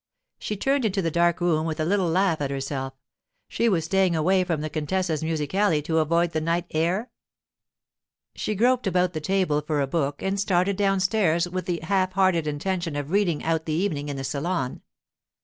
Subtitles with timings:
[0.39, 2.95] She turned into the dark room with a little laugh at herself:
[3.47, 7.11] she was staying away from the contessa's musicale to avoid the night air?
[8.33, 12.47] She groped about the table for a book and started downstairs with the half hearted
[12.47, 14.81] intention of reading out the evening in the salon.